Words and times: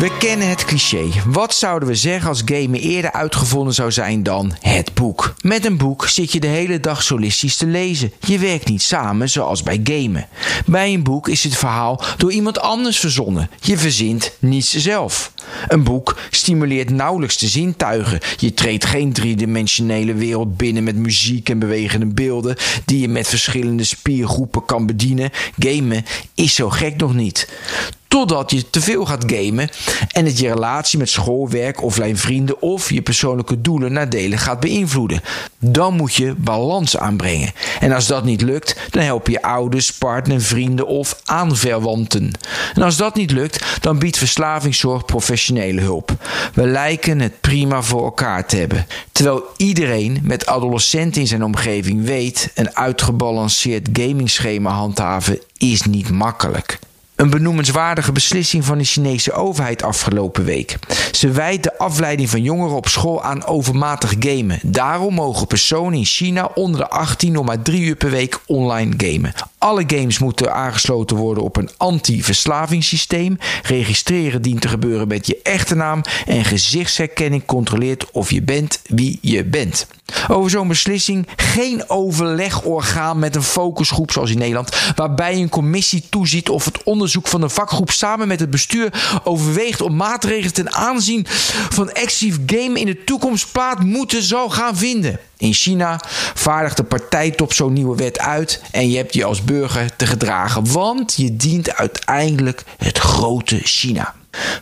We 0.00 0.16
kennen 0.18 0.48
het 0.48 0.64
cliché. 0.64 1.08
Wat 1.26 1.54
zouden 1.54 1.88
we 1.88 1.94
zeggen 1.94 2.28
als 2.28 2.42
gamen 2.44 2.80
eerder 2.80 3.12
uitgevonden 3.12 3.74
zou 3.74 3.92
zijn 3.92 4.22
dan 4.22 4.52
het 4.60 4.94
boek? 4.94 5.34
Met 5.40 5.64
een 5.64 5.76
boek 5.76 6.08
zit 6.08 6.32
je 6.32 6.40
de 6.40 6.46
hele 6.46 6.80
dag 6.80 7.02
solistisch 7.02 7.56
te 7.56 7.66
lezen. 7.66 8.12
Je 8.20 8.38
werkt 8.38 8.68
niet 8.68 8.82
samen 8.82 9.30
zoals 9.30 9.62
bij 9.62 9.80
gamen. 9.84 10.28
Bij 10.66 10.92
een 10.92 11.02
boek 11.02 11.28
is 11.28 11.44
het 11.44 11.56
verhaal 11.56 12.02
door 12.16 12.32
iemand 12.32 12.60
anders 12.60 12.98
verzonnen. 12.98 13.50
Je 13.60 13.78
verzint 13.78 14.32
niets 14.38 14.76
zelf. 14.76 15.32
Een 15.68 15.82
boek 15.82 16.16
stimuleert 16.30 16.90
nauwelijks 16.90 17.38
de 17.38 17.48
zintuigen. 17.48 18.20
Je 18.36 18.54
treedt 18.54 18.84
geen 18.84 19.12
driedimensionele 19.12 20.14
wereld 20.14 20.56
binnen 20.56 20.84
met 20.84 20.96
muziek 20.96 21.48
en 21.48 21.58
bewegende 21.58 22.06
beelden 22.06 22.56
die 22.84 23.00
je 23.00 23.08
met 23.08 23.28
verschillende 23.28 23.84
spiergroepen 23.84 24.64
kan 24.64 24.86
bedienen. 24.86 25.30
Gamen 25.58 26.04
is 26.34 26.54
zo 26.54 26.70
gek 26.70 26.96
nog 26.96 27.14
niet. 27.14 27.48
Totdat 28.10 28.50
je 28.50 28.70
te 28.70 28.80
veel 28.80 29.06
gaat 29.06 29.24
gamen 29.26 29.68
en 30.12 30.24
het 30.24 30.38
je 30.38 30.48
relatie 30.48 30.98
met 30.98 31.08
schoolwerk, 31.08 31.82
offline 31.82 32.16
vrienden 32.16 32.62
of 32.62 32.90
je 32.90 33.02
persoonlijke 33.02 33.60
doelen 33.60 33.92
nadelig 33.92 34.42
gaat 34.42 34.60
beïnvloeden. 34.60 35.20
Dan 35.58 35.94
moet 35.94 36.14
je 36.14 36.34
balans 36.34 36.96
aanbrengen. 36.96 37.52
En 37.80 37.92
als 37.92 38.06
dat 38.06 38.24
niet 38.24 38.40
lukt, 38.40 38.76
dan 38.90 39.02
help 39.02 39.26
je 39.26 39.42
ouders, 39.42 39.92
partner, 39.92 40.40
vrienden 40.40 40.86
of 40.86 41.20
aanverwanten. 41.24 42.30
En 42.74 42.82
als 42.82 42.96
dat 42.96 43.14
niet 43.14 43.30
lukt, 43.30 43.64
dan 43.80 43.98
biedt 43.98 44.18
verslavingszorg 44.18 45.04
professionele 45.04 45.80
hulp. 45.80 46.12
We 46.54 46.66
lijken 46.66 47.20
het 47.20 47.40
prima 47.40 47.82
voor 47.82 48.04
elkaar 48.04 48.46
te 48.46 48.56
hebben. 48.56 48.86
Terwijl 49.12 49.44
iedereen 49.56 50.20
met 50.22 50.46
adolescenten 50.46 51.20
in 51.20 51.26
zijn 51.26 51.44
omgeving 51.44 52.04
weet, 52.04 52.50
een 52.54 52.76
uitgebalanceerd 52.76 53.88
gamingschema 53.92 54.70
handhaven 54.70 55.38
is 55.56 55.82
niet 55.82 56.10
makkelijk. 56.10 56.78
Een 57.20 57.30
benoemenswaardige 57.30 58.12
beslissing 58.12 58.64
van 58.64 58.78
de 58.78 58.84
Chinese 58.84 59.32
overheid 59.32 59.82
afgelopen 59.82 60.44
week. 60.44 60.78
Ze 61.12 61.30
wijt 61.30 61.62
de 61.62 61.78
afleiding 61.78 62.30
van 62.30 62.42
jongeren 62.42 62.76
op 62.76 62.88
school 62.88 63.22
aan 63.22 63.44
overmatig 63.44 64.14
gamen. 64.18 64.58
Daarom 64.62 65.14
mogen 65.14 65.46
personen 65.46 65.98
in 65.98 66.04
China 66.04 66.50
onder 66.54 66.80
de 66.80 66.88
18 66.88 67.32
nog 67.32 67.56
3 67.62 67.80
uur 67.80 67.96
per 67.96 68.10
week 68.10 68.40
online 68.46 68.94
gamen. 68.96 69.32
Alle 69.58 69.84
games 69.86 70.18
moeten 70.18 70.54
aangesloten 70.54 71.16
worden 71.16 71.42
op 71.42 71.56
een 71.56 71.70
anti-verslavingssysteem. 71.76 73.38
Registreren 73.62 74.42
dient 74.42 74.60
te 74.60 74.68
gebeuren 74.68 75.08
met 75.08 75.26
je 75.26 75.40
echte 75.42 75.74
naam 75.74 76.02
en 76.26 76.44
gezichtsherkenning 76.44 77.44
controleert 77.46 78.10
of 78.10 78.30
je 78.30 78.42
bent 78.42 78.80
wie 78.86 79.18
je 79.20 79.44
bent. 79.44 79.86
Over 80.28 80.50
zo'n 80.50 80.68
beslissing 80.68 81.26
geen 81.36 81.84
overlegorgaan 81.86 83.18
met 83.18 83.36
een 83.36 83.42
focusgroep 83.42 84.10
zoals 84.10 84.30
in 84.30 84.38
Nederland, 84.38 84.92
waarbij 84.96 85.34
een 85.34 85.48
commissie 85.48 86.04
toeziet 86.10 86.48
of 86.48 86.64
het 86.64 86.82
onderzoek 86.82 87.08
van 87.22 87.42
een 87.42 87.50
vakgroep 87.50 87.90
samen 87.90 88.28
met 88.28 88.40
het 88.40 88.50
bestuur 88.50 89.20
overweegt 89.24 89.80
om 89.80 89.96
maatregelen 89.96 90.52
ten 90.52 90.72
aanzien 90.72 91.26
van 91.70 91.92
actief 91.92 92.38
game 92.46 92.80
in 92.80 92.86
de 92.86 93.04
toekomst 93.04 93.52
plaats 93.52 93.84
moeten 93.84 94.22
zou 94.22 94.50
gaan 94.50 94.76
vinden. 94.76 95.20
In 95.36 95.52
China 95.52 96.00
vaardigt 96.34 96.76
de 96.76 96.84
partijtop 96.84 97.52
zo'n 97.52 97.72
nieuwe 97.72 97.96
wet 97.96 98.18
uit 98.18 98.62
en 98.70 98.90
je 98.90 98.96
hebt 98.96 99.14
je 99.14 99.24
als 99.24 99.44
burger 99.44 99.96
te 99.96 100.06
gedragen, 100.06 100.72
want 100.72 101.14
je 101.16 101.36
dient 101.36 101.74
uiteindelijk 101.74 102.64
het 102.76 102.98
grote 102.98 103.60
China. 103.62 104.14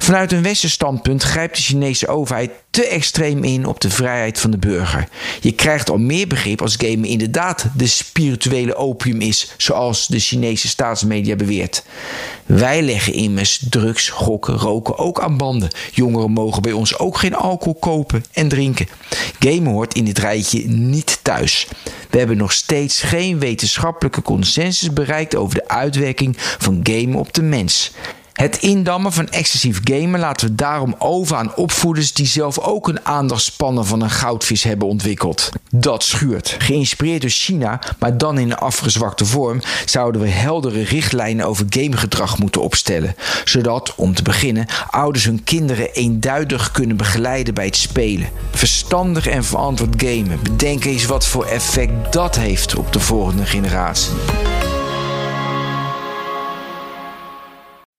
Vanuit 0.09 0.33
een 0.33 0.43
westers 0.43 0.73
standpunt 0.73 1.23
grijpt 1.23 1.57
de 1.57 1.63
Chinese 1.63 2.09
overheid 2.09 2.51
te 2.71 2.87
extreem 2.87 3.45
in 3.45 3.67
op 3.67 3.81
de 3.81 3.91
vrijheid 3.91 4.41
van 4.41 4.51
de 4.51 4.59
burger. 4.59 5.09
Je 5.41 5.53
krijgt 5.53 5.91
al 5.91 5.99
meer 5.99 6.27
begrip 6.27 6.63
als 6.63 6.77
gamen 6.77 7.05
inderdaad 7.05 7.67
de 7.77 7.87
spirituele 7.87 8.75
opium 8.75 9.21
is, 9.21 9.55
zoals 9.57 10.07
de 10.07 10.19
Chinese 10.19 10.69
staatsmedia 10.69 11.37
beweert. 11.37 11.85
Wij 12.47 12.83
leggen 12.83 13.13
immers 13.13 13.63
drugs, 13.71 14.09
gokken, 14.09 14.55
roken 14.55 14.99
ook 14.99 15.21
aan 15.21 15.37
banden. 15.37 15.71
Jongeren 15.93 16.31
mogen 16.31 16.63
bij 16.63 16.73
ons 16.73 16.99
ook 16.99 17.19
geen 17.19 17.35
alcohol 17.35 17.75
kopen 17.75 18.25
en 18.33 18.49
drinken. 18.49 18.89
Gamen 19.39 19.73
hoort 19.73 19.95
in 19.95 20.05
dit 20.05 20.19
rijtje 20.19 20.69
niet 20.69 21.19
thuis. 21.23 21.69
We 22.11 22.19
hebben 22.19 22.37
nog 22.37 22.53
steeds 22.53 23.03
geen 23.03 23.39
wetenschappelijke 23.39 24.23
consensus 24.23 24.93
bereikt 24.93 25.37
over 25.37 25.55
de 25.55 25.69
uitwerking 25.69 26.37
van 26.39 26.81
gamen 26.83 27.15
op 27.19 27.35
de 27.35 27.43
mens. 27.43 27.93
Het 28.39 28.59
indammen 28.59 29.13
van 29.13 29.29
excessief 29.29 29.81
gamen 29.85 30.21
laten 30.21 30.49
we 30.49 30.55
daarom 30.55 30.95
over 30.99 31.37
aan 31.37 31.55
opvoeders 31.55 32.13
die 32.13 32.27
zelf 32.27 32.59
ook 32.59 32.89
een 32.89 33.07
aandachtspannen 33.07 33.87
van 33.87 34.03
een 34.03 34.11
goudvis 34.11 34.63
hebben 34.63 34.89
ontwikkeld. 34.89 35.51
Dat 35.71 36.03
schuurt. 36.03 36.57
Geïnspireerd 36.59 37.21
door 37.21 37.31
China, 37.31 37.81
maar 37.99 38.19
dan 38.19 38.39
in 38.39 38.51
een 38.51 38.57
afgezwakte 38.57 39.27
vorm, 39.27 39.61
zouden 39.85 40.21
we 40.21 40.29
heldere 40.29 40.83
richtlijnen 40.83 41.47
over 41.47 41.67
gamegedrag 41.69 42.39
moeten 42.39 42.63
opstellen. 42.63 43.15
Zodat, 43.45 43.95
om 43.95 44.15
te 44.15 44.23
beginnen, 44.23 44.67
ouders 44.91 45.25
hun 45.25 45.45
kinderen 45.45 45.93
eenduidig 45.93 46.71
kunnen 46.71 46.97
begeleiden 46.97 47.55
bij 47.55 47.67
het 47.67 47.77
spelen. 47.77 48.29
Verstandig 48.51 49.27
en 49.27 49.45
verantwoord 49.45 50.03
gamen. 50.03 50.43
Bedenk 50.43 50.85
eens 50.85 51.07
wat 51.07 51.27
voor 51.27 51.45
effect 51.45 52.13
dat 52.13 52.37
heeft 52.37 52.77
op 52.77 52.93
de 52.93 53.01
volgende 53.01 53.47
generatie. 53.47 54.13